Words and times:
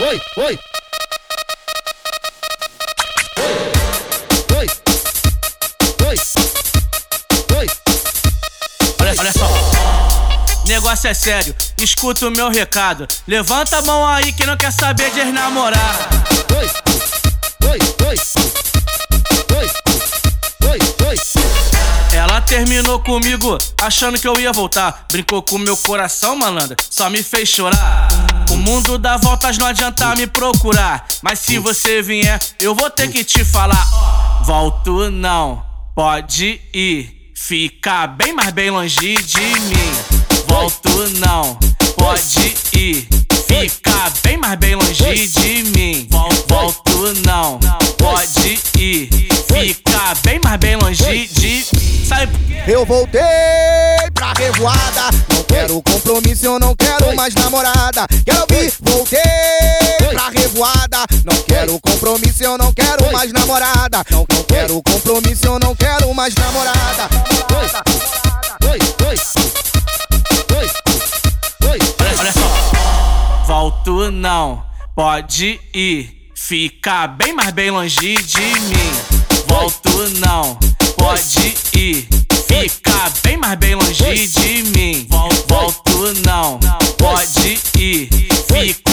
oi, 0.00 0.20
oi. 0.36 0.58
Oi, 4.56 4.66
oi, 6.06 6.16
oi. 7.56 7.66
Olha, 9.00 9.14
olha 9.18 9.32
só. 9.32 9.48
Negócio 10.66 11.08
é 11.08 11.14
sério, 11.14 11.54
escuta 11.78 12.26
o 12.26 12.30
meu 12.30 12.48
recado. 12.48 13.06
Levanta 13.26 13.78
a 13.78 13.82
mão 13.82 14.06
aí 14.06 14.32
que 14.32 14.46
não 14.46 14.56
quer 14.56 14.72
saber 14.72 15.10
de 15.10 15.24
namorar. 15.24 15.96
Oi, 16.56 16.70
oi, 17.68 17.78
oi. 18.06 18.16
Oi, 19.56 19.70
oi, 20.68 20.78
oi. 21.08 21.16
Ela 22.12 22.40
terminou 22.40 23.00
comigo 23.00 23.58
achando 23.80 24.18
que 24.18 24.26
eu 24.26 24.38
ia 24.40 24.52
voltar. 24.52 25.06
Brincou 25.12 25.42
com 25.42 25.58
meu 25.58 25.76
coração, 25.76 26.36
malandra, 26.36 26.76
só 26.88 27.10
me 27.10 27.22
fez 27.22 27.48
chorar. 27.48 28.09
O 28.50 28.56
mundo 28.56 28.98
dá 28.98 29.16
voltas, 29.16 29.56
não 29.58 29.66
adianta 29.66 30.14
me 30.16 30.26
procurar. 30.26 31.06
Mas 31.22 31.38
se 31.38 31.58
você 31.58 32.02
vier, 32.02 32.40
eu 32.60 32.74
vou 32.74 32.90
ter 32.90 33.08
que 33.08 33.22
te 33.22 33.44
falar. 33.44 34.42
Volto 34.44 35.10
não, 35.10 35.64
pode 35.94 36.60
ir. 36.74 37.32
Fica 37.36 38.06
bem, 38.06 38.32
mas 38.32 38.52
bem 38.52 38.70
longe 38.70 39.14
de 39.16 39.40
mim. 39.40 39.92
Volto 40.46 41.08
não, 41.18 41.56
pode 41.96 42.54
ir. 42.72 43.08
Fica 43.46 44.12
bem, 44.22 44.36
mas 44.36 44.58
bem 44.58 44.74
longe 44.74 45.26
de 45.28 45.62
mim. 45.70 46.08
Volto 46.48 47.12
não, 47.24 47.58
pode 47.98 48.58
ir. 48.78 49.08
Fica 49.46 50.14
bem, 50.22 50.40
mas 50.42 50.56
bem 50.58 50.76
longe 50.76 51.26
de 51.28 51.66
mim. 51.72 52.04
Sabe 52.06 52.26
por 52.26 52.40
quê? 52.46 52.62
Eu 52.66 52.84
voltei 52.84 53.20
pra 54.12 54.32
revoada. 54.32 55.10
Quero 55.50 55.82
compromisso, 55.82 56.46
eu 56.46 56.58
não 56.60 56.76
quero 56.76 57.14
mais 57.16 57.34
namorada. 57.34 58.06
Quero 58.24 58.46
vir, 58.48 58.72
voltei 58.80 59.20
pra 60.12 60.30
revoada. 60.30 61.04
Não 61.24 61.42
quero 61.42 61.80
compromisso, 61.80 62.44
eu 62.44 62.56
não 62.56 62.72
quero 62.72 63.10
mais 63.12 63.32
namorada. 63.32 64.04
Não, 64.10 64.24
não 64.30 64.42
quero 64.44 64.80
compromisso, 64.82 65.46
eu 65.46 65.58
não 65.58 65.74
quero 65.74 66.14
mais 66.14 66.34
namorada. 66.36 67.08
Oi, 68.62 68.78
oi. 69.08 69.16
Oi, 70.56 70.70
oi. 71.68 71.78
Olha, 72.00 72.18
olha 72.20 72.32
só. 72.32 73.44
Volto 73.46 74.10
não, 74.12 74.64
pode 74.94 75.60
ir. 75.74 76.30
Fica 76.36 77.08
bem, 77.08 77.32
mas 77.32 77.50
bem 77.50 77.70
longe 77.70 78.14
de 78.14 78.40
mim. 78.40 78.92
Volto 79.48 80.08
não, 80.20 80.56
pode 80.96 81.54
ir. 81.74 82.08
Fica 82.46 83.12
bem, 83.22 83.36
mas 83.36 83.58
bem 83.58 83.74
longe 83.74 84.26
de 84.28 84.62
mim. 84.70 84.99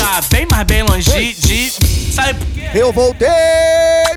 Fica 0.08 0.22
bem, 0.30 0.48
mas 0.50 0.64
bem 0.64 0.84
longe 0.84 1.34
de. 1.34 1.70
Sabe 2.14 2.34
por 2.36 2.48
quê? 2.48 2.70
Eu 2.74 2.94
voltei 2.94 3.28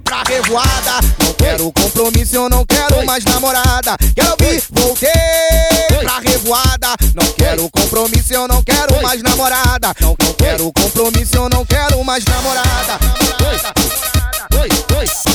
pra 0.04 0.22
revoada. 0.22 1.00
Não 1.18 1.32
quero 1.34 1.72
compromisso, 1.72 2.36
eu 2.36 2.48
não 2.48 2.64
quero 2.64 3.04
mais 3.04 3.24
namorada. 3.24 3.96
Quero 4.14 4.36
vir, 4.38 4.62
voltei 4.70 5.10
pra 6.00 6.20
revoada. 6.20 6.94
Não 7.14 7.32
quero 7.32 7.68
compromisso, 7.70 8.32
eu 8.32 8.46
não 8.46 8.62
quero 8.62 9.02
mais 9.02 9.20
namorada. 9.20 9.92
Não, 10.00 10.14
não 10.16 10.32
quero 10.34 10.72
compromisso, 10.72 11.34
eu 11.34 11.48
não 11.48 11.66
quero 11.66 12.04
mais 12.04 12.24
namorada. 12.24 12.98
Oi, 14.60 14.68
oi. 14.96 15.29